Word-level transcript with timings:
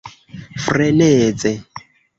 freneze 0.65 1.51